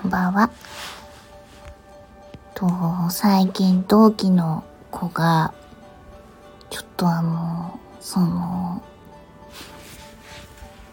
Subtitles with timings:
[0.00, 0.50] こんばんは。
[2.54, 2.66] と、
[3.10, 5.52] 最近同期の子が、
[6.70, 8.82] ちょっとあの、その、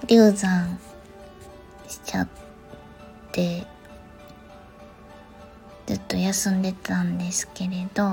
[0.09, 0.77] 流産
[1.87, 2.27] しちゃっ
[3.31, 3.65] て、
[5.85, 8.03] ずっと休んでたんですけれど、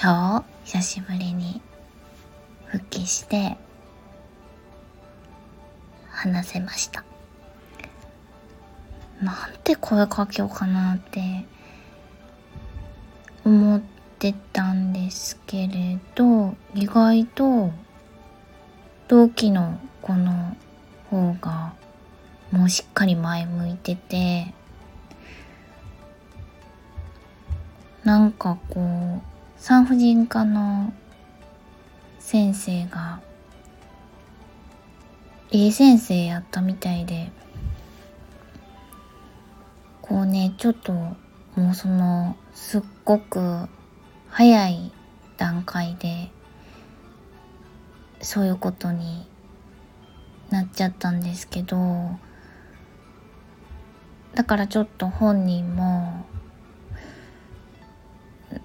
[0.00, 1.60] 今日、久しぶりに
[2.64, 3.58] 復帰して、
[6.08, 7.09] 話せました。
[9.22, 11.44] なんて声かけようかなって
[13.44, 13.82] 思っ
[14.18, 17.70] てたんですけれど、意外と
[19.08, 20.56] 同期の子の
[21.10, 21.74] 方が
[22.50, 24.54] もうしっかり前向いてて、
[28.04, 29.22] なんかこう、
[29.56, 30.92] 産婦人科の
[32.18, 33.20] 先生が、
[35.52, 37.30] ええ先生やったみたいで、
[40.10, 41.16] こうね、ちょっとも
[41.70, 43.68] うその、すっごく
[44.28, 44.92] 早い
[45.36, 46.32] 段階で、
[48.20, 49.28] そういうことに
[50.50, 52.18] なっちゃったんですけど、
[54.34, 56.26] だからちょっと本人も、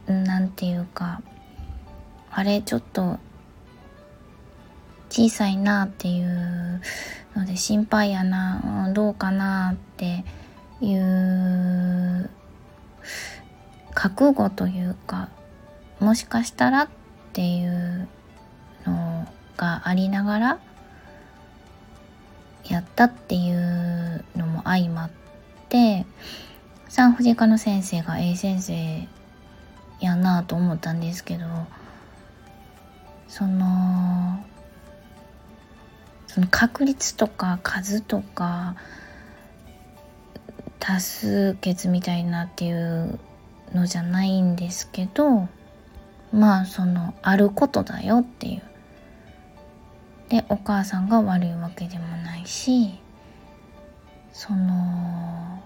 [0.08, 1.22] なんていうか、
[2.32, 3.20] あれちょっと
[5.12, 6.82] 小さいなっていう
[7.36, 10.26] ので心配やな、どうかなって
[10.82, 12.30] いう
[13.94, 15.30] 覚悟というか、
[16.00, 16.90] もしかしたらっ
[17.34, 18.08] ていう
[18.86, 20.60] のがありながら
[22.66, 25.10] やったっていうのも相まっ
[25.70, 26.06] て
[26.90, 29.08] 産婦人科の先生が A 先生
[30.00, 31.46] やなと思ったんですけど
[33.28, 34.44] その
[36.28, 38.76] その確率とか数とか
[40.86, 43.20] 多数決みたいなっていう
[43.74, 45.50] のじゃないんですけど
[46.32, 48.62] まあそのあることだよっていう。
[50.30, 53.00] でお母さんが悪いわけでもないし
[54.32, 55.64] その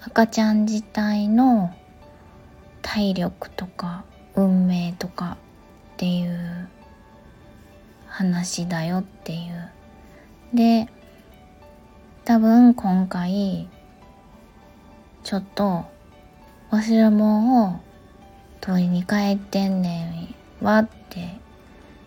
[0.00, 1.72] 赤ちゃん自体の
[2.82, 4.04] 体力とか
[4.34, 5.36] 運命とか
[5.94, 6.68] っていう
[8.08, 9.70] 話だよっていう。
[10.54, 10.88] で
[12.24, 13.68] 多分今回
[15.24, 15.84] ちょっと
[16.70, 17.80] 忘れ物を
[18.60, 21.38] 取りに帰ってんねんわって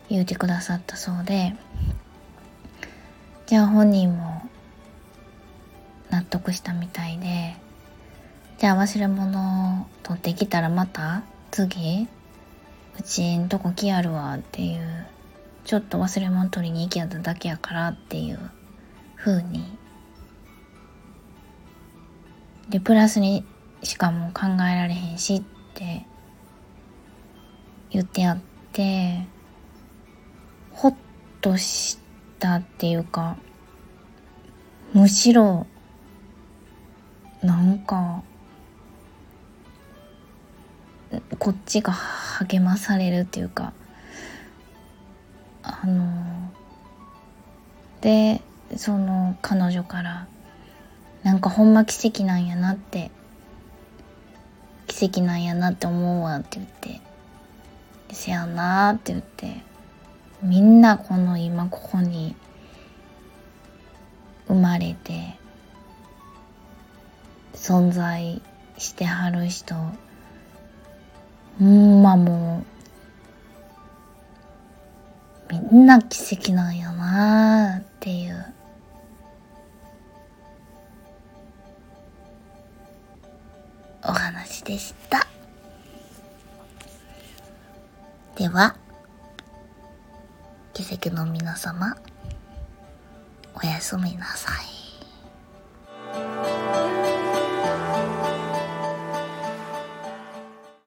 [0.09, 1.55] 言うてくださったそうで
[3.47, 4.47] じゃあ本人も
[6.11, 7.55] 納得したみたいで
[8.59, 12.07] じゃあ忘れ物取ってきたらまた次
[12.99, 15.07] うちんとこ来やるわっていう
[15.65, 18.39] ちょっと忘れ物取りに行きやっただけやからっていう
[19.15, 19.65] 風に
[22.69, 23.45] でプラスに
[23.83, 25.43] しかも考えられへんしっ
[25.73, 26.05] て
[27.89, 28.39] 言ってやっ
[28.71, 29.27] て
[30.71, 30.95] ほっ
[31.41, 31.99] とし
[32.39, 33.37] たっていうか
[34.93, 35.67] むしろ
[37.41, 38.23] なんか
[41.37, 43.73] こっちが励まされるっていうか
[45.61, 46.51] あの
[48.01, 48.41] で
[48.75, 50.27] その彼女から
[51.23, 53.09] なんかほんま奇跡なんやなって
[54.87, 57.01] 奇跡なんやなって思うわって言って
[58.11, 59.61] せやなって言って
[60.41, 62.35] みんなこの今ここに
[64.47, 65.37] 生まれて
[67.53, 68.41] 存在
[68.77, 69.75] してはる人
[71.59, 72.65] ほんまも
[75.49, 78.53] うみんな奇跡なんやなっていう
[84.05, 85.27] お話でした。
[88.35, 88.75] では、
[90.73, 91.95] 奇跡の皆様、
[93.55, 94.72] おやすみなさい。